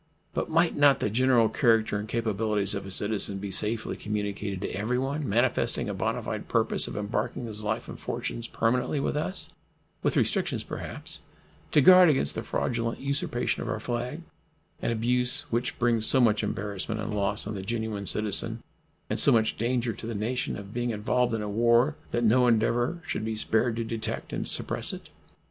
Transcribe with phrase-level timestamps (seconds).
[0.33, 4.75] But might not the general character and capabilities of a citizen be safely communicated to
[4.75, 9.53] everyone manifesting a bona fide purpose of embarking his life and fortunes permanently with us,
[10.01, 11.19] with restrictions, perhaps,
[11.71, 14.21] to guard against the fraudulent usurpation of our flag,
[14.81, 18.63] an abuse which brings so much embarrassment and loss on the genuine citizen
[19.07, 23.03] and so much danger to the nation of being involved in war that no endeavor
[23.05, 25.11] should be spared to detect and suppress it?